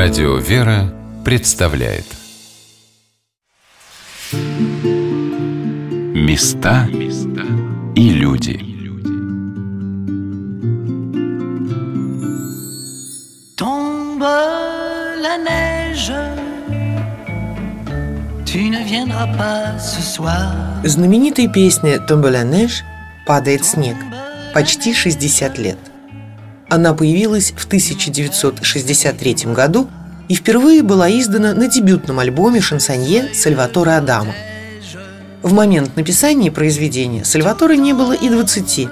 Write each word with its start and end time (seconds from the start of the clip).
Радио 0.00 0.36
«Вера» 0.36 0.94
представляет. 1.24 2.04
Места 6.14 6.86
и 7.96 8.10
люди. 8.10 8.60
Tombe 13.56 14.22
la 15.20 15.36
neige 15.36 16.12
Tu 18.46 18.70
ne 18.70 18.84
viendras 18.84 19.26
pas 19.36 19.80
ce 19.80 20.00
soir. 20.00 20.80
Знаменитая 20.84 21.48
песня 21.48 21.98
«Tombe 21.98 22.30
la 22.30 22.44
neige» 22.44 22.84
«Падает 23.26 23.64
снег» 23.64 23.96
почти 24.54 24.94
60 24.94 25.58
лет. 25.58 25.87
Она 26.68 26.92
появилась 26.92 27.52
в 27.56 27.66
1963 27.66 29.52
году 29.54 29.88
и 30.28 30.34
впервые 30.34 30.82
была 30.82 31.10
издана 31.10 31.54
на 31.54 31.66
дебютном 31.68 32.18
альбоме 32.18 32.60
шансонье 32.60 33.32
Сальваторе 33.34 33.92
Адама. 33.92 34.34
В 35.42 35.52
момент 35.54 35.96
написания 35.96 36.50
произведения 36.50 37.24
Сальваторе 37.24 37.78
не 37.78 37.94
было 37.94 38.12
и 38.12 38.28
20, 38.28 38.88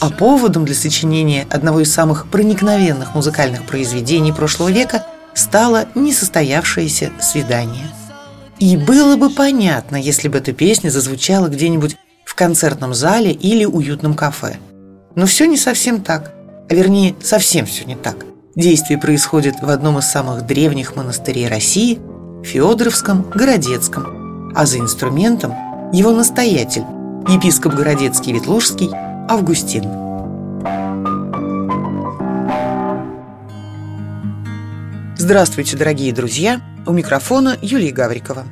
а 0.00 0.10
поводом 0.10 0.64
для 0.64 0.74
сочинения 0.74 1.46
одного 1.50 1.80
из 1.80 1.92
самых 1.92 2.30
проникновенных 2.30 3.14
музыкальных 3.14 3.64
произведений 3.64 4.32
прошлого 4.32 4.70
века 4.70 5.04
стало 5.34 5.88
несостоявшееся 5.94 7.12
свидание. 7.20 7.90
И 8.58 8.76
было 8.76 9.16
бы 9.16 9.30
понятно, 9.30 9.96
если 9.96 10.28
бы 10.28 10.38
эта 10.38 10.52
песня 10.52 10.90
зазвучала 10.90 11.48
где-нибудь 11.48 11.96
в 12.24 12.34
концертном 12.34 12.94
зале 12.94 13.32
или 13.32 13.64
уютном 13.64 14.14
кафе. 14.14 14.56
Но 15.16 15.26
все 15.26 15.46
не 15.46 15.56
совсем 15.56 16.02
так, 16.02 16.32
а 16.70 16.74
вернее, 16.74 17.16
совсем 17.20 17.66
все 17.66 17.84
не 17.84 17.96
так. 17.96 18.24
Действие 18.54 18.98
происходит 18.98 19.56
в 19.60 19.68
одном 19.68 19.98
из 19.98 20.06
самых 20.06 20.46
древних 20.46 20.94
монастырей 20.94 21.48
России– 21.48 21.98
Феодоровском 22.44 23.28
Городецком, 23.34 24.52
а 24.54 24.64
за 24.66 24.78
инструментом 24.78 25.52
его 25.92 26.12
настоятель, 26.12 26.84
епископ 27.28 27.74
Городецкий 27.74 28.32
Ветлужский 28.32 28.88
Августин. 29.28 29.84
Здравствуйте, 35.18 35.76
дорогие 35.76 36.12
друзья! 36.12 36.60
У 36.86 36.92
микрофона 36.92 37.58
Юлия 37.60 37.90
Гаврикова. 37.90 38.44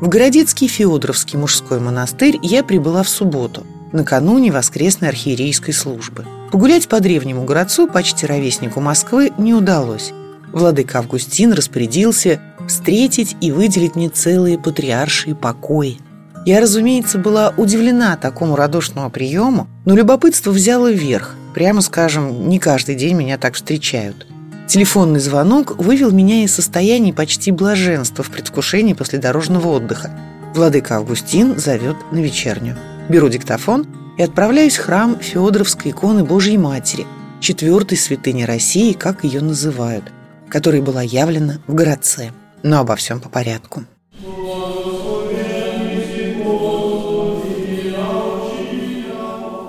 В 0.00 0.08
Городецкий 0.08 0.68
Феодоровский 0.68 1.38
мужской 1.38 1.80
монастырь 1.80 2.38
я 2.42 2.62
прибыла 2.62 3.02
в 3.02 3.08
субботу, 3.08 3.66
накануне 3.92 4.52
воскресной 4.52 5.08
архиерейской 5.08 5.72
службы. 5.72 6.26
Погулять 6.54 6.86
по 6.86 7.00
древнему 7.00 7.42
городцу, 7.42 7.88
почти 7.88 8.26
ровеснику 8.26 8.80
Москвы, 8.80 9.32
не 9.38 9.52
удалось. 9.52 10.12
Владыка 10.52 11.00
Августин 11.00 11.52
распорядился 11.52 12.38
встретить 12.68 13.36
и 13.40 13.50
выделить 13.50 13.96
мне 13.96 14.08
целые 14.08 14.56
патриаршие 14.56 15.34
покои. 15.34 15.98
Я, 16.46 16.60
разумеется, 16.60 17.18
была 17.18 17.52
удивлена 17.56 18.16
такому 18.16 18.54
радушному 18.54 19.10
приему, 19.10 19.66
но 19.84 19.96
любопытство 19.96 20.52
взяло 20.52 20.92
вверх. 20.92 21.34
Прямо 21.56 21.80
скажем, 21.80 22.48
не 22.48 22.60
каждый 22.60 22.94
день 22.94 23.16
меня 23.16 23.36
так 23.36 23.54
встречают. 23.54 24.24
Телефонный 24.68 25.18
звонок 25.18 25.76
вывел 25.78 26.12
меня 26.12 26.44
из 26.44 26.54
состояния 26.54 27.12
почти 27.12 27.50
блаженства 27.50 28.22
в 28.22 28.30
предвкушении 28.30 28.92
после 28.92 29.18
дорожного 29.18 29.66
отдыха. 29.66 30.16
Владыка 30.54 30.98
Августин 30.98 31.58
зовет 31.58 31.96
на 32.12 32.18
вечернюю. 32.18 32.76
Беру 33.08 33.28
диктофон 33.28 33.88
и 34.16 34.22
отправляюсь 34.22 34.76
в 34.76 34.84
храм 34.84 35.18
Федоровской 35.18 35.90
иконы 35.90 36.24
Божьей 36.24 36.58
Матери, 36.58 37.06
четвертой 37.40 37.98
святыни 37.98 38.44
России, 38.44 38.92
как 38.92 39.24
ее 39.24 39.40
называют, 39.40 40.04
которая 40.48 40.82
была 40.82 41.02
явлена 41.02 41.60
в 41.66 41.74
городце. 41.74 42.32
Но 42.62 42.80
обо 42.80 42.96
всем 42.96 43.20
по 43.20 43.28
порядку. 43.28 43.84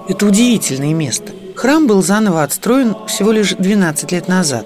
Это 0.08 0.26
удивительное 0.26 0.94
место. 0.94 1.34
Храм 1.56 1.88
был 1.88 2.04
заново 2.04 2.44
отстроен 2.44 2.96
всего 3.08 3.32
лишь 3.32 3.54
12 3.54 4.12
лет 4.12 4.28
назад 4.28 4.66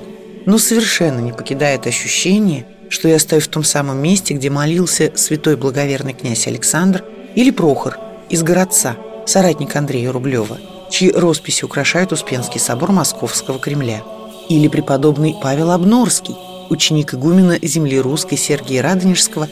но 0.49 0.57
совершенно 0.57 1.19
не 1.19 1.31
покидает 1.31 1.85
ощущение, 1.85 2.65
что 2.89 3.07
я 3.07 3.19
стою 3.19 3.39
в 3.39 3.47
том 3.47 3.63
самом 3.63 3.99
месте, 3.99 4.33
где 4.33 4.49
молился 4.49 5.11
святой 5.15 5.55
благоверный 5.57 6.13
князь 6.13 6.47
Александр 6.47 7.03
или 7.35 7.51
Прохор 7.51 7.99
из 8.29 8.41
городца, 8.41 8.95
соратник 9.29 9.75
Андрея 9.75 10.11
Рублева, 10.11 10.57
чьи 10.89 11.11
росписи 11.11 11.63
украшают 11.63 12.11
Успенский 12.11 12.59
собор 12.59 12.91
Московского 12.91 13.59
Кремля, 13.59 14.01
или 14.49 14.67
преподобный 14.67 15.35
Павел 15.39 15.69
Обнорский, 15.69 16.35
ученик 16.69 17.13
игумена 17.13 17.59
земли 17.61 17.99
русской 17.99 18.37
Сергия 18.37 18.81
Радонежского, 18.81 19.47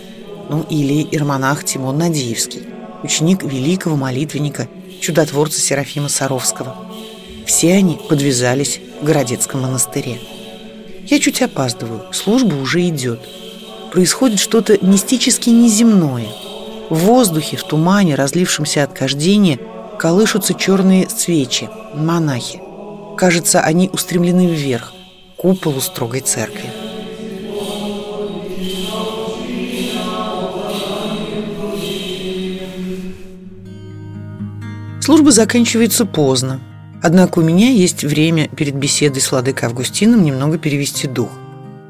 ну 0.49 0.65
или 0.69 1.07
ирмонах 1.11 1.63
Тимон 1.63 1.99
Надеевский, 1.99 2.63
ученик 3.03 3.43
великого 3.43 3.95
молитвенника, 3.95 4.67
чудотворца 4.99 5.61
Серафима 5.61 6.09
Саровского. 6.09 6.75
Все 7.45 7.73
они 7.73 7.99
подвязались 8.09 8.79
в 8.99 9.05
Городецком 9.05 9.61
монастыре. 9.61 10.19
Я 11.05 11.19
чуть 11.19 11.41
опаздываю, 11.43 12.11
служба 12.11 12.55
уже 12.55 12.85
идет. 12.87 13.19
Происходит 13.91 14.39
что-то 14.39 14.77
мистически 14.83 15.49
неземное. 15.49 16.27
В 16.89 16.99
воздухе, 16.99 17.57
в 17.57 17.63
тумане, 17.63 18.15
разлившемся 18.15 18.83
от 18.83 18.93
кождения, 18.93 19.59
колышутся 19.99 20.53
черные 20.53 21.09
свечи, 21.09 21.69
монахи. 21.93 22.61
Кажется, 23.17 23.59
они 23.59 23.89
устремлены 23.91 24.47
вверх, 24.47 24.93
к 25.35 25.41
куполу 25.41 25.81
строгой 25.81 26.21
церкви. 26.21 26.69
Служба 35.01 35.31
заканчивается 35.31 36.05
поздно. 36.05 36.59
Однако 37.01 37.39
у 37.39 37.41
меня 37.41 37.69
есть 37.69 38.03
время 38.03 38.49
перед 38.49 38.75
беседой 38.75 39.21
с 39.21 39.31
Владыкой 39.31 39.67
Августином 39.67 40.23
немного 40.23 40.57
перевести 40.57 41.07
дух. 41.07 41.29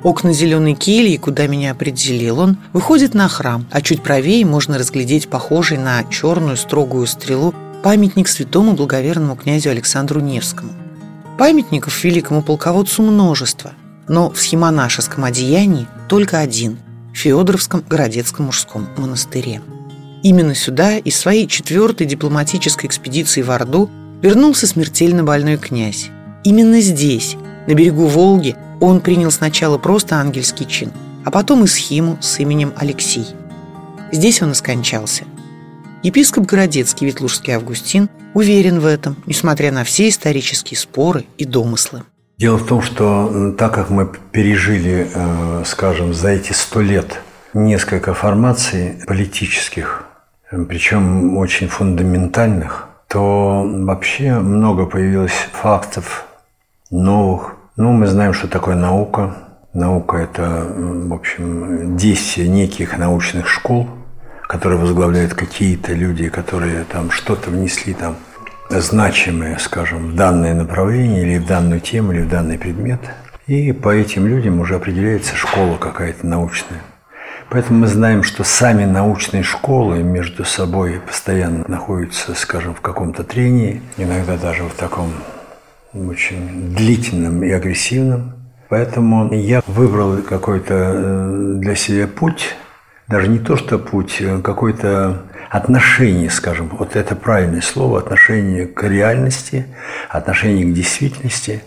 Окна 0.07 0.31
зеленой 0.31 0.73
кельи, 0.73 1.17
куда 1.17 1.47
меня 1.47 1.71
определил 1.71 2.39
он, 2.39 2.57
выходят 2.71 3.13
на 3.13 3.27
храм, 3.27 3.65
а 3.71 3.81
чуть 3.81 4.01
правее 4.01 4.45
можно 4.45 4.77
разглядеть 4.77 5.27
похожий 5.27 5.77
на 5.77 6.01
черную 6.05 6.55
строгую 6.55 7.05
стрелу 7.07 7.53
памятник 7.83 8.29
святому 8.29 8.71
благоверному 8.71 9.35
князю 9.35 9.69
Александру 9.69 10.21
Невскому. 10.21 10.71
Памятников 11.37 12.01
великому 12.05 12.41
полководцу 12.41 13.03
множество, 13.03 13.73
но 14.07 14.29
в 14.29 14.39
схемонашеском 14.39 15.25
одеянии 15.25 15.87
только 16.07 16.39
один– 16.39 16.77
в 17.13 17.17
Феодоровском 17.17 17.83
городецком 17.89 18.45
мужском 18.45 18.87
монастыре. 18.95 19.61
Именно 20.23 20.55
сюда 20.55 20.99
из 20.99 21.17
своей 21.17 21.47
четвертой 21.47 22.07
дипломатической 22.07 22.85
экспедиции 22.85 23.41
в 23.41 23.51
Орду 23.51 23.89
вернулся 24.21 24.67
смертельно 24.67 25.25
больной 25.25 25.57
князь. 25.57 26.11
Именно 26.45 26.79
здесь, 26.79 27.35
на 27.67 27.73
берегу 27.73 28.05
Волги, 28.05 28.55
он 28.79 29.01
принял 29.01 29.31
сначала 29.31 29.77
просто 29.77 30.15
ангельский 30.15 30.65
чин, 30.65 30.91
а 31.25 31.31
потом 31.31 31.63
и 31.63 31.67
схиму 31.67 32.17
с 32.21 32.39
именем 32.39 32.73
Алексей. 32.77 33.27
Здесь 34.11 34.41
он 34.41 34.51
и 34.51 34.55
скончался. 34.55 35.25
Епископ 36.03 36.45
Городецкий 36.45 37.07
Ветлужский 37.07 37.53
Августин 37.53 38.09
уверен 38.33 38.79
в 38.79 38.85
этом, 38.85 39.17
несмотря 39.25 39.71
на 39.71 39.83
все 39.83 40.09
исторические 40.09 40.77
споры 40.77 41.25
и 41.37 41.45
домыслы. 41.45 42.03
Дело 42.37 42.57
в 42.57 42.67
том, 42.67 42.81
что 42.81 43.53
так 43.57 43.73
как 43.73 43.89
мы 43.89 44.07
пережили, 44.31 45.09
э, 45.11 45.63
скажем, 45.65 46.13
за 46.13 46.29
эти 46.29 46.53
сто 46.53 46.81
лет 46.81 47.19
несколько 47.53 48.13
формаций 48.13 49.01
политических, 49.07 50.05
причем 50.69 51.35
очень 51.37 51.67
фундаментальных, 51.67 52.87
то 53.09 53.63
вообще 53.65 54.39
много 54.39 54.85
появилось 54.85 55.47
фактов 55.51 56.25
новых. 56.91 57.56
Ну, 57.79 57.91
мы 57.91 58.07
знаем, 58.07 58.33
что 58.33 58.47
такое 58.47 58.75
наука. 58.75 59.35
Наука– 59.71 60.17
это, 60.17 60.65
в 60.67 61.13
общем, 61.13 61.95
действие 61.95 62.47
неких 62.47 62.97
научных 62.97 63.47
школ, 63.47 63.87
которые 64.47 64.79
возглавляют 64.79 65.35
какие-то 65.35 65.93
люди, 65.93 66.27
которые 66.29 66.85
там 66.85 67.11
что-то 67.11 67.51
внесли 67.51 67.93
там 67.93 68.15
значимое, 68.71 69.59
скажем, 69.59 70.07
в 70.07 70.15
данное 70.15 70.55
направление 70.55 71.21
или 71.21 71.37
в 71.37 71.45
данную 71.45 71.79
тему, 71.79 72.13
или 72.13 72.21
в 72.23 72.29
данный 72.29 72.57
предмет. 72.57 72.99
И 73.45 73.71
по 73.73 73.89
этим 73.89 74.25
людям 74.25 74.59
уже 74.59 74.73
определяется 74.73 75.35
школа 75.35 75.77
какая-то 75.77 76.25
научная. 76.25 76.81
Поэтому 77.51 77.81
мы 77.81 77.87
знаем, 77.87 78.23
что 78.23 78.43
сами 78.43 78.85
научные 78.85 79.43
школы 79.43 80.01
между 80.01 80.45
собой 80.45 80.99
постоянно 81.05 81.63
находятся, 81.67 82.33
скажем, 82.33 82.73
в 82.73 82.81
каком-то 82.81 83.23
трении, 83.23 83.83
иногда 83.97 84.35
даже 84.35 84.63
в 84.63 84.73
таком 84.73 85.11
очень 85.93 86.75
длительном 86.75 87.43
и 87.43 87.51
агрессивном. 87.51 88.33
Поэтому 88.69 89.33
я 89.33 89.61
выбрал 89.65 90.17
какой-то 90.17 90.73
э, 90.73 91.53
для 91.59 91.75
себя 91.75 92.07
путь, 92.07 92.55
даже 93.07 93.29
не 93.29 93.39
то 93.39 93.55
что 93.55 93.79
путь, 93.79 94.21
а 94.21 94.41
какое-то 94.41 95.23
отношение, 95.49 96.29
скажем, 96.29 96.69
вот 96.77 96.97
это 96.97 97.15
правильное 97.15 97.61
слово, 97.61 97.99
отношение 97.99 98.67
к 98.67 98.83
реальности, 98.83 99.65
отношение 100.09 100.65
к 100.65 100.73
действительности. 100.73 101.63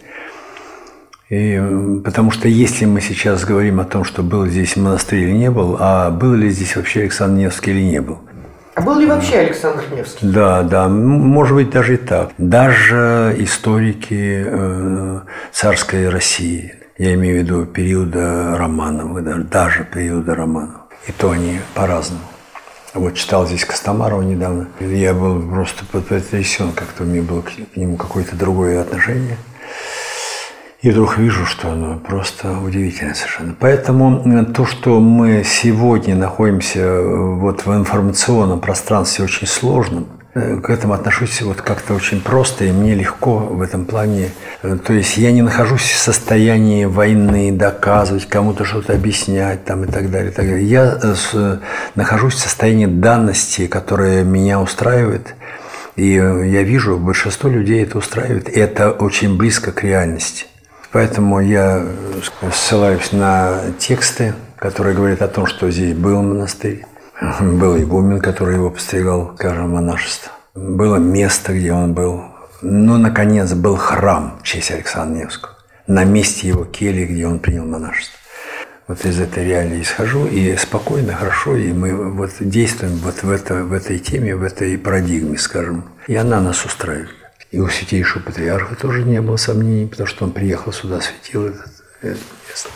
И, 1.30 1.54
м, 1.54 2.02
потому 2.02 2.32
что 2.32 2.48
если 2.48 2.84
мы 2.84 3.00
сейчас 3.00 3.44
говорим 3.44 3.80
о 3.80 3.84
том, 3.84 4.04
что 4.04 4.22
был 4.22 4.46
здесь 4.46 4.76
монастырь 4.76 5.20
или 5.20 5.32
не 5.32 5.50
был, 5.50 5.76
а 5.80 6.10
был 6.10 6.34
ли 6.34 6.50
здесь 6.50 6.76
вообще 6.76 7.00
Александр 7.00 7.38
Невский 7.38 7.70
или 7.70 7.82
не 7.82 8.00
был, 8.02 8.18
А 8.80 8.82
был 8.82 8.98
ли 8.98 9.06
вообще 9.06 9.40
Александр 9.40 9.84
Невский? 9.94 10.26
да, 10.26 10.62
да, 10.62 10.88
может 10.88 11.54
быть 11.54 11.68
даже 11.68 11.94
и 11.94 11.96
так. 11.98 12.30
Даже 12.38 13.34
историки 13.36 14.42
э, 14.46 15.20
царской 15.52 16.08
России, 16.08 16.74
я 16.96 17.12
имею 17.12 17.40
в 17.40 17.44
виду 17.44 17.66
периода 17.66 18.56
Романовых, 18.56 19.22
да, 19.22 19.34
даже 19.34 19.84
периода 19.84 20.34
Романовых, 20.34 20.80
и 21.06 21.12
то 21.12 21.30
они 21.30 21.60
по-разному. 21.74 22.22
Вот 22.94 23.16
читал 23.16 23.46
здесь 23.46 23.66
Костомарова 23.66 24.22
недавно, 24.22 24.68
я 24.80 25.12
был 25.12 25.42
просто 25.42 25.84
потрясен, 25.84 26.72
как-то 26.72 27.02
у 27.02 27.06
меня 27.06 27.20
было 27.20 27.42
к 27.42 27.76
нему 27.76 27.98
какое-то 27.98 28.34
другое 28.34 28.80
отношение. 28.80 29.36
И 30.82 30.90
вдруг 30.90 31.18
вижу, 31.18 31.44
что 31.44 31.72
оно 31.72 31.98
просто 31.98 32.58
удивительно 32.58 33.14
совершенно. 33.14 33.54
Поэтому 33.58 34.22
э, 34.24 34.44
то, 34.46 34.64
что 34.64 34.98
мы 34.98 35.44
сегодня 35.44 36.16
находимся 36.16 36.80
э, 36.80 37.34
вот 37.34 37.66
в 37.66 37.74
информационном 37.76 38.60
пространстве 38.60 39.26
очень 39.26 39.46
сложном, 39.46 40.06
э, 40.32 40.56
к 40.56 40.70
этому 40.70 40.94
отношусь 40.94 41.42
вот 41.42 41.60
как-то 41.60 41.92
очень 41.92 42.22
просто, 42.22 42.64
и 42.64 42.72
мне 42.72 42.94
легко 42.94 43.40
в 43.40 43.60
этом 43.60 43.84
плане. 43.84 44.30
То 44.62 44.94
есть 44.94 45.18
я 45.18 45.32
не 45.32 45.42
нахожусь 45.42 45.82
в 45.82 45.98
состоянии 45.98 46.86
войны, 46.86 47.52
доказывать, 47.52 48.26
кому-то 48.26 48.64
что-то 48.64 48.94
объяснять 48.94 49.66
там, 49.66 49.84
и 49.84 49.86
так 49.86 50.10
далее. 50.10 50.30
И 50.30 50.34
так 50.34 50.46
далее. 50.46 50.64
Я 50.64 50.98
нахожусь 51.94 52.34
в 52.34 52.38
состоянии 52.38 52.86
данности, 52.86 53.66
которая 53.66 54.24
меня 54.24 54.58
устраивает. 54.58 55.34
И 55.96 56.12
я 56.12 56.62
вижу, 56.62 56.96
большинство 56.96 57.50
людей 57.50 57.82
это 57.82 57.98
устраивает. 57.98 58.48
И 58.48 58.58
это 58.58 58.92
очень 58.92 59.36
близко 59.36 59.72
к 59.72 59.84
реальности. 59.84 60.46
Поэтому 60.92 61.40
я 61.40 61.82
э, 61.82 62.50
ссылаюсь 62.52 63.12
на 63.12 63.60
тексты, 63.78 64.34
которые 64.56 64.96
говорят 64.96 65.22
о 65.22 65.28
том, 65.28 65.46
что 65.46 65.70
здесь 65.70 65.94
был 65.94 66.20
монастырь, 66.22 66.84
был 67.40 67.78
игумен, 67.78 68.20
который 68.20 68.56
его 68.56 68.70
постригал, 68.70 69.32
скажем, 69.36 69.70
монашество. 69.70 70.32
Было 70.54 70.96
место, 70.96 71.52
где 71.52 71.72
он 71.72 71.94
был. 71.94 72.24
Но, 72.60 72.98
наконец, 72.98 73.52
был 73.52 73.76
храм 73.76 74.38
в 74.40 74.42
честь 74.42 74.72
Александра 74.72 75.24
Невского. 75.24 75.54
На 75.86 76.04
месте 76.04 76.48
его 76.48 76.64
кельи, 76.64 77.04
где 77.04 77.26
он 77.26 77.38
принял 77.38 77.64
монашество. 77.64 78.18
Вот 78.88 79.04
из 79.04 79.20
этой 79.20 79.44
реалии 79.44 79.82
исхожу, 79.82 80.26
и 80.26 80.56
спокойно, 80.56 81.14
хорошо, 81.14 81.54
и 81.54 81.72
мы 81.72 82.12
вот 82.12 82.32
действуем 82.40 82.96
вот 82.96 83.22
в, 83.22 83.30
это, 83.30 83.62
в 83.62 83.72
этой 83.72 84.00
теме, 84.00 84.34
в 84.34 84.42
этой 84.42 84.76
парадигме, 84.76 85.38
скажем. 85.38 85.84
И 86.08 86.16
она 86.16 86.40
нас 86.40 86.64
устраивает. 86.64 87.19
И 87.50 87.58
у 87.58 87.68
святейшего 87.68 88.22
патриарха 88.22 88.74
тоже 88.76 89.02
не 89.02 89.20
было 89.20 89.36
сомнений, 89.36 89.86
потому 89.86 90.06
что 90.06 90.24
он 90.24 90.32
приехал 90.32 90.72
сюда, 90.72 91.00
светил 91.00 91.46
этот, 91.46 91.72
это 92.00 92.18
место. 92.48 92.68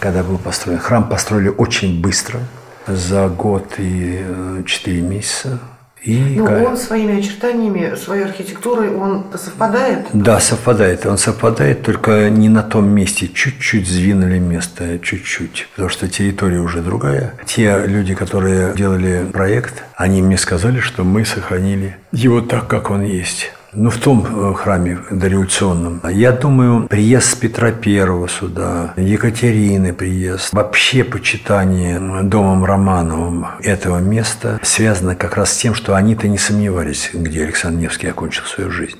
Когда 0.00 0.22
был 0.22 0.38
построен. 0.38 0.78
Храм 0.78 1.08
построили 1.08 1.48
очень 1.48 2.00
быстро, 2.02 2.40
за 2.86 3.28
год 3.28 3.74
и 3.78 4.18
э, 4.22 4.62
четыре 4.66 5.00
месяца. 5.00 5.58
И 6.02 6.36
Ну, 6.36 6.46
ка- 6.46 6.62
он 6.64 6.76
своими 6.76 7.18
очертаниями, 7.18 7.96
своей 7.96 8.24
архитектурой, 8.24 8.94
он 8.94 9.26
совпадает? 9.36 10.06
Да, 10.12 10.38
совпадает. 10.40 11.04
Он 11.06 11.18
совпадает, 11.18 11.82
только 11.82 12.30
не 12.30 12.48
на 12.48 12.62
том 12.62 12.88
месте. 12.88 13.26
Чуть-чуть 13.28 13.88
сдвинули 13.88 14.38
место, 14.38 14.98
чуть-чуть. 15.00 15.66
Потому 15.72 15.88
что 15.88 16.06
территория 16.08 16.60
уже 16.60 16.82
другая. 16.82 17.34
Те 17.46 17.82
люди, 17.86 18.14
которые 18.14 18.74
делали 18.74 19.26
проект, 19.32 19.82
они 19.96 20.22
мне 20.22 20.38
сказали, 20.38 20.78
что 20.80 21.02
мы 21.02 21.24
сохранили 21.24 21.96
его 22.12 22.40
так, 22.42 22.68
как 22.68 22.90
он 22.90 23.02
есть. 23.02 23.52
Ну, 23.74 23.90
в 23.90 23.98
том 23.98 24.24
э, 24.24 24.54
храме 24.54 24.98
дореволюционном. 25.10 26.00
Я 26.10 26.32
думаю, 26.32 26.88
приезд 26.88 27.38
Петра 27.38 27.70
Первого 27.70 28.26
сюда, 28.26 28.94
Екатерины 28.96 29.92
приезд, 29.92 30.54
вообще 30.54 31.04
почитание 31.04 32.00
домом 32.22 32.64
Романовым 32.64 33.46
этого 33.60 33.98
места 33.98 34.58
связано 34.62 35.14
как 35.14 35.36
раз 35.36 35.52
с 35.52 35.58
тем, 35.58 35.74
что 35.74 35.94
они-то 35.94 36.28
не 36.28 36.38
сомневались, 36.38 37.10
где 37.12 37.42
Александр 37.42 37.80
Невский 37.80 38.06
окончил 38.06 38.44
свою 38.44 38.70
жизнь. 38.70 38.96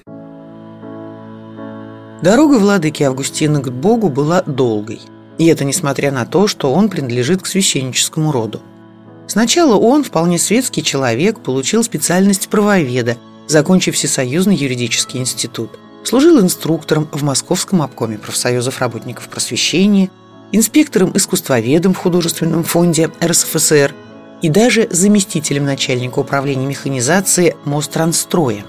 Дорога 2.21 2.59
владыки 2.59 3.03
Августина 3.05 3.63
к 3.63 3.73
Богу 3.73 4.11
была 4.11 4.43
долгой. 4.43 5.01
И 5.39 5.47
это 5.47 5.65
несмотря 5.65 6.13
на 6.13 6.27
то, 6.27 6.47
что 6.47 6.75
он 6.75 6.91
принадлежит 6.91 7.43
к 7.43 7.47
священническому 7.47 8.33
роду. 8.33 8.61
Сначала 9.29 9.77
он, 9.77 10.05
вполне 10.05 10.39
светский 10.39 10.83
человек, 10.83 11.41
получил 11.41 11.85
специальность 11.85 12.49
правоведа, 12.49 13.17
закончив 13.49 13.97
Всесоюзный 13.97 14.55
юридический 14.55 15.19
институт. 15.19 15.71
Служил 16.05 16.41
инструктором 16.41 17.09
в 17.11 17.25
Московском 17.25 17.83
обкоме 17.83 18.19
профсоюзов 18.19 18.79
работников 18.81 19.29
просвещения, 19.29 20.11
инспектором-искусствоведом 20.53 21.95
в 21.95 21.99
художественном 21.99 22.63
фонде 22.63 23.11
РСФСР 23.23 23.93
и 24.41 24.49
даже 24.49 24.87
заместителем 24.91 25.65
начальника 25.65 26.21
управления 26.21 26.67
механизации 26.67 27.57
Мострансстроя. 27.65 28.65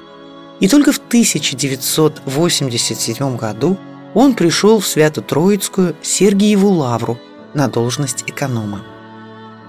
И 0.60 0.68
только 0.68 0.92
в 0.92 0.98
1987 0.98 3.38
году 3.38 3.78
он 4.14 4.34
пришел 4.34 4.80
в 4.80 4.88
Свято-Троицкую 4.88 5.96
Сергиеву 6.02 6.70
Лавру 6.70 7.20
на 7.54 7.68
должность 7.68 8.24
эконома. 8.28 8.82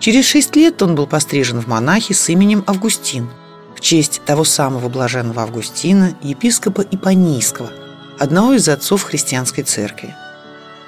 Через 0.00 0.24
шесть 0.24 0.56
лет 0.56 0.80
он 0.82 0.94
был 0.94 1.06
пострижен 1.06 1.60
в 1.60 1.66
монахи 1.66 2.14
с 2.14 2.30
именем 2.30 2.64
Августин 2.66 3.28
в 3.80 3.82
честь 3.82 4.20
того 4.26 4.44
самого 4.44 4.90
блаженного 4.90 5.42
Августина, 5.42 6.14
епископа 6.22 6.82
Ипанийского, 6.82 7.70
одного 8.18 8.52
из 8.52 8.68
отцов 8.68 9.02
христианской 9.04 9.64
церкви. 9.64 10.14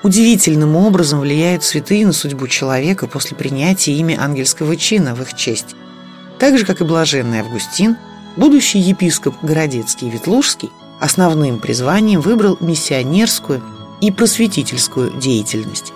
Удивительным 0.03 0.77
образом 0.77 1.21
влияют 1.21 1.65
святые 1.65 2.06
на 2.06 2.12
судьбу 2.12 2.49
человека 2.49 3.06
после 3.06 3.35
принятия 3.35 3.93
ими 3.93 4.15
ангельского 4.15 4.77
чина 4.77 5.15
в 5.15 5.23
их 5.23 5.33
честь. 5.35 5.75
Так 6.39 6.59
же, 6.59 6.67
как 6.67 6.83
и 6.83 6.85
блаженный 6.85 7.41
Августин, 7.41 7.97
будущий 8.37 8.79
епископ 8.79 9.37
Городецкий 9.43 10.11
Ветлужский 10.11 10.71
основным 11.00 11.61
призванием 11.61 12.21
выбрал 12.21 12.59
миссионерскую 12.61 13.62
и 14.03 14.11
просветительскую 14.11 15.19
деятельность. 15.19 15.95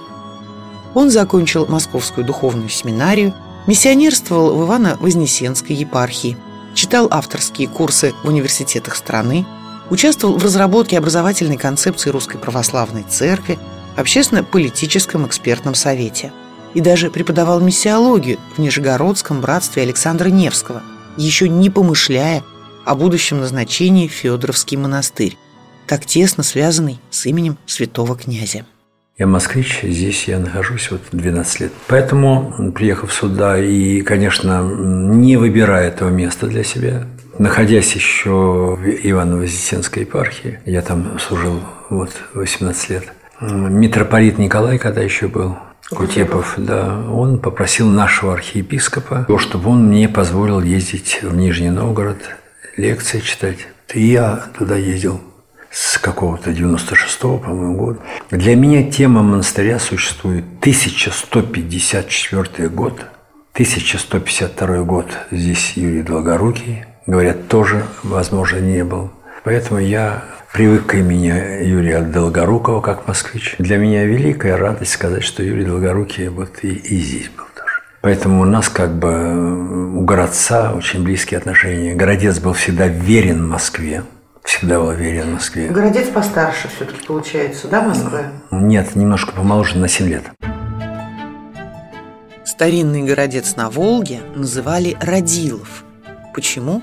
Он 0.95 1.11
закончил 1.11 1.67
Московскую 1.67 2.27
духовную 2.27 2.71
семинарию, 2.71 3.35
миссионерствовал 3.67 4.55
в 4.55 4.63
Ивано-Вознесенской 4.63 5.75
епархии, 5.75 6.39
читал 6.77 7.09
авторские 7.11 7.67
курсы 7.67 8.15
в 8.23 8.29
университетах 8.29 8.95
страны, 8.95 9.45
участвовал 9.91 10.39
в 10.39 10.45
разработке 10.45 10.99
образовательной 10.99 11.57
концепции 11.57 12.11
Русской 12.11 12.39
Православной 12.39 13.03
Церкви, 13.03 13.59
общественно-политическом 13.97 15.27
экспертном 15.27 15.75
совете 15.75 16.33
и 16.75 16.81
даже 16.81 17.11
преподавал 17.11 17.61
миссиологию 17.61 18.39
в 18.55 18.59
Нижегородском 18.61 19.41
братстве 19.41 19.83
Александра 19.83 20.29
Невского, 20.29 20.83
еще 21.17 21.49
не 21.49 21.71
помышляя 21.71 22.45
о 22.85 22.95
будущем 22.95 23.41
назначении 23.41 24.07
Федоровский 24.07 24.77
монастырь, 24.77 25.39
так 25.87 26.05
тесно 26.05 26.43
связанный 26.43 27.01
с 27.11 27.25
именем 27.27 27.57
святого 27.67 28.17
князя. 28.17 28.67
Я 29.19 29.27
москвич, 29.27 29.81
здесь 29.83 30.29
я 30.29 30.39
нахожусь 30.39 30.91
вот 30.91 31.01
12 31.11 31.61
лет. 31.61 31.73
Поэтому, 31.89 32.73
приехав 32.75 33.11
сюда 33.11 33.59
и, 33.59 34.03
конечно, 34.03 34.63
не 34.63 35.39
выбирая 35.39 35.89
этого 35.89 36.11
места 36.11 36.47
для 36.49 36.63
себя, 36.63 37.07
находясь 37.39 37.95
еще 37.95 38.77
в 38.79 38.85
Ивано-Вознесенской 38.85 40.01
епархии, 40.01 40.61
я 40.67 40.83
там 40.83 41.19
служил 41.19 41.61
вот 41.89 42.11
18 42.35 42.91
лет, 42.91 43.05
митрополит 43.41 44.37
Николай, 44.37 44.77
когда 44.77 45.01
еще 45.01 45.29
был, 45.29 45.57
Кутепов, 45.89 46.55
да, 46.59 47.01
он 47.11 47.39
попросил 47.39 47.89
нашего 47.89 48.35
архиепископа, 48.35 49.27
чтобы 49.39 49.71
он 49.71 49.87
мне 49.87 50.11
позволил 50.11 50.61
ездить 50.61 51.21
в 51.23 51.35
Нижний 51.35 51.71
Новгород, 51.71 52.19
лекции 52.77 53.21
читать. 53.21 53.69
И 53.95 54.09
я 54.09 54.47
туда 54.59 54.77
ездил 54.77 55.23
с 55.77 55.99
какого-то 55.99 56.53
96-го, 56.53 57.37
по-моему, 57.37 57.77
года. 57.77 57.99
Для 58.31 58.57
меня 58.57 58.91
тема 58.91 59.23
монастыря 59.23 59.79
существует 59.79 60.45
1154 60.61 62.71
год, 62.71 63.05
1152 63.53 64.83
год 64.85 65.07
здесь 65.31 65.75
Юрий 65.77 66.03
Долгорукий, 66.03 66.87
говорят, 67.07 67.49
тоже, 67.49 67.85
возможно, 68.03 68.59
не 68.59 68.85
был. 68.85 69.11
Поэтому 69.45 69.79
я 69.79 70.25
привык 70.55 70.87
к 70.87 70.95
имени 70.95 71.63
Юрия 71.63 72.01
Долгорукова, 72.01 72.81
как 72.81 73.07
москвич. 73.07 73.57
Для 73.59 73.77
меня 73.77 74.05
великая 74.05 74.57
радость 74.57 74.93
сказать, 74.93 75.25
что 75.25 75.43
Юрий 75.43 75.67
Долгорукий 75.67 76.29
вот 76.29 76.61
и, 76.63 76.69
и 76.69 76.99
здесь 76.99 77.29
был. 77.29 77.45
Поэтому 78.01 78.41
у 78.43 78.45
нас 78.45 78.69
как 78.69 78.95
бы 78.95 79.99
у 79.99 80.03
городца 80.03 80.73
очень 80.73 81.03
близкие 81.03 81.39
отношения. 81.39 81.97
Городец 81.97 82.39
был 82.39 82.53
всегда 82.53 82.87
верен 82.87 83.45
Москве, 83.45 84.05
всегда 84.47 84.81
был 84.81 84.93
верен 84.93 85.35
Москве. 85.35 85.69
Городец 85.69 86.09
постарше 86.09 86.69
все-таки 86.75 87.05
получается, 87.07 87.69
да, 87.69 87.83
Москва? 87.83 88.23
Нет, 88.51 88.97
немножко 88.97 89.33
помоложе 89.33 89.77
на 89.79 89.89
7 89.89 90.09
лет. 90.09 90.25
Старинный 92.45 93.03
городец 93.03 93.57
на 93.57 93.69
Волге 93.69 94.21
называли 94.35 94.97
Радилов. 95.01 95.85
Почему? 96.33 96.83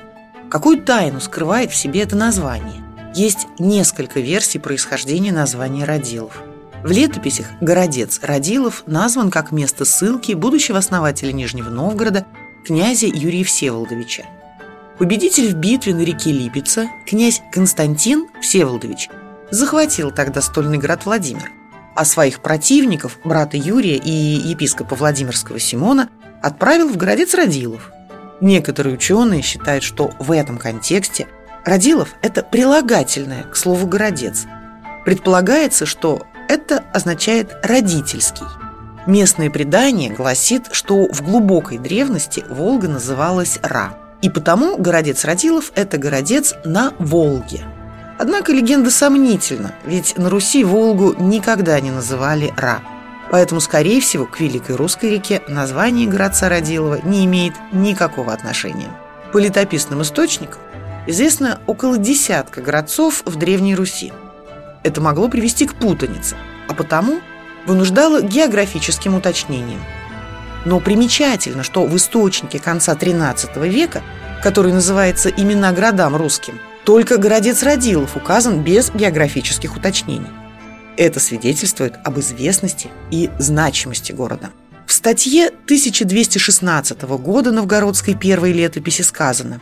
Какую 0.50 0.84
тайну 0.84 1.20
скрывает 1.20 1.72
в 1.72 1.76
себе 1.76 2.02
это 2.02 2.16
название? 2.16 2.84
Есть 3.16 3.48
несколько 3.60 4.20
версий 4.20 4.60
происхождения 4.60 5.32
названия 5.32 5.86
Радилов. 5.86 6.42
В 6.84 6.92
летописях 6.92 7.48
городец 7.62 8.20
Радилов 8.22 8.84
назван 8.86 9.32
как 9.32 9.52
место 9.52 9.86
ссылки 9.86 10.34
будущего 10.34 10.78
основателя 10.78 11.32
Нижнего 11.32 11.70
Новгорода 11.70 12.26
князя 12.66 13.08
Юрия 13.08 13.44
Всеволодовича. 13.44 14.24
Победитель 15.00 15.50
в 15.50 15.56
битве 15.56 15.96
на 15.96 16.02
реке 16.02 16.32
Липица, 16.32 16.88
князь 17.08 17.42
Константин 17.52 18.28
Всеволодович, 18.42 19.10
захватил 19.50 20.12
тогда 20.12 20.40
стольный 20.40 20.78
град 20.78 21.06
Владимир, 21.06 21.52
а 21.96 22.06
своих 22.06 22.42
противников, 22.42 23.18
брата 23.24 23.58
Юрия 23.58 23.98
и 23.98 24.12
епископа 24.12 24.96
Владимирского 24.96 25.60
Симона, 25.60 26.10
отправил 26.44 26.90
в 26.90 26.98
городец 26.98 27.34
Радилов. 27.34 27.92
Некоторые 28.40 28.94
ученые 28.94 29.42
считают, 29.42 29.84
что 29.84 30.12
в 30.20 30.32
этом 30.32 30.60
контексте 30.60 31.28
Радилов– 31.66 32.14
это 32.22 32.44
прилагательное 32.44 33.44
к 33.44 33.56
слову 33.56 33.88
«городец». 33.88 34.46
Предполагается, 35.06 35.88
что 35.88 36.22
это 36.48 36.84
означает 36.94 37.56
«родительский». 37.64 38.46
Местное 39.08 39.50
предание 39.50 40.12
гласит, 40.12 40.68
что 40.72 41.08
в 41.12 41.24
глубокой 41.24 41.80
древности 41.80 42.44
Волга 42.48 42.88
называлась 42.88 43.60
Ра– 43.64 43.98
и 44.24 44.30
потому 44.30 44.78
городец 44.78 45.26
Радилов– 45.26 45.74
это 45.76 45.98
городец 45.98 46.56
на 46.64 46.94
Волге. 46.98 47.66
Однако 48.18 48.54
легенда 48.54 48.90
сомнительна, 48.90 49.76
ведь 49.86 50.18
на 50.18 50.30
Руси 50.30 50.64
Волгу 50.64 51.14
никогда 51.20 51.78
не 51.82 51.92
называли 51.92 52.54
Ра. 52.56 52.80
Поэтому, 53.32 53.60
скорее 53.60 54.00
всего, 54.00 54.26
к 54.26 54.40
Великой 54.40 54.78
Русской 54.78 55.10
реке 55.10 55.42
название 55.50 56.08
городца 56.08 56.48
Радилова 56.48 57.00
не 57.04 57.26
имеет 57.26 57.54
никакого 57.74 58.32
отношения. 58.32 58.90
По 59.34 59.40
летописным 59.40 60.02
источникам 60.04 60.62
известно 61.06 61.60
около 61.68 61.98
десятка 61.98 62.62
городцов 62.62 63.24
в 63.26 63.36
Древней 63.36 63.76
Руси. 63.76 64.14
Это 64.84 65.02
могло 65.02 65.28
привести 65.28 65.66
к 65.66 65.76
путанице, 65.76 66.38
а 66.70 66.74
потому 66.74 67.20
вынуждало 67.66 68.22
географическим 68.22 69.16
уточнением– 69.16 69.82
но 70.66 70.80
примечательно, 70.80 71.64
что 71.64 71.86
в 71.86 71.96
источнике 71.96 72.60
конца 72.60 72.94
XIII 72.94 73.68
века, 73.68 74.02
который 74.42 74.74
называется 74.74 75.30
«Имена 75.30 75.72
городам 75.72 76.16
русским», 76.16 76.60
только 76.86 77.18
городец 77.18 77.64
Радилов 77.64 78.16
указан 78.18 78.62
без 78.62 78.92
географических 78.92 79.76
уточнений. 79.76 80.28
Это 80.98 81.20
свидетельствует 81.20 81.96
об 82.04 82.20
известности 82.20 82.90
и 83.10 83.30
значимости 83.40 84.12
города. 84.12 84.52
В 84.86 84.94
статье 84.94 85.48
1216 85.48 87.02
года 87.04 87.52
новгородской 87.52 88.16
первой 88.16 88.52
летописи 88.52 89.02
сказано 89.02 89.62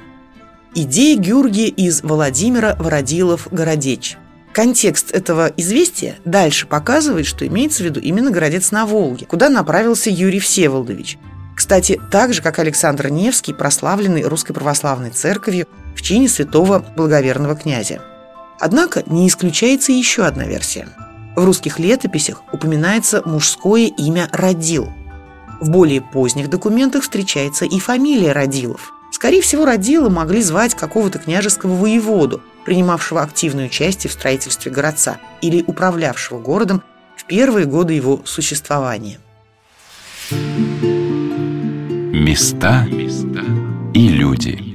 «Идея 0.73 1.17
Гюрги 1.17 1.67
из 1.67 2.01
Владимира 2.01 2.75
Вородилов-Городечь». 2.75 4.17
Контекст 4.53 5.11
этого 5.11 5.51
известия 5.55 6.17
дальше 6.25 6.67
показывает, 6.67 7.25
что 7.25 7.47
имеется 7.47 7.83
в 7.83 7.85
виду 7.85 7.99
именно 8.01 8.31
городец 8.31 8.71
на 8.71 8.85
Волге, 8.85 9.25
куда 9.25 9.49
направился 9.49 10.09
Юрий 10.09 10.39
Всеволодович. 10.39 11.17
Кстати, 11.55 11.99
так 12.11 12.33
же, 12.33 12.41
как 12.41 12.59
Александр 12.59 13.09
Невский, 13.09 13.53
прославленный 13.53 14.23
Русской 14.23 14.53
Православной 14.53 15.11
Церковью 15.11 15.67
в 15.95 16.01
чине 16.01 16.27
святого 16.27 16.83
благоверного 16.97 17.55
князя. 17.55 18.01
Однако 18.59 19.03
не 19.05 19.27
исключается 19.27 19.91
еще 19.91 20.25
одна 20.25 20.43
версия. 20.45 20.87
В 21.35 21.45
русских 21.45 21.79
летописях 21.79 22.41
упоминается 22.51 23.21
мужское 23.25 23.87
имя 23.87 24.27
Радил. 24.31 24.91
В 25.61 25.69
более 25.69 26.01
поздних 26.01 26.49
документах 26.49 27.03
встречается 27.03 27.65
и 27.65 27.79
фамилия 27.79 28.33
Радилов. 28.33 28.91
Скорее 29.11 29.41
всего, 29.41 29.65
Радила 29.65 30.09
могли 30.09 30.41
звать 30.41 30.73
какого-то 30.73 31.19
княжеского 31.19 31.75
воеводу, 31.75 32.41
принимавшего 32.65 33.21
активное 33.21 33.67
участие 33.67 34.09
в 34.09 34.13
строительстве 34.13 34.71
городца 34.71 35.19
или 35.41 35.63
управлявшего 35.65 36.39
городом 36.39 36.83
в 37.15 37.25
первые 37.25 37.65
годы 37.65 37.93
его 37.93 38.21
существования. 38.25 39.19
Места 42.13 42.87
и 43.93 44.07
люди. 44.07 44.70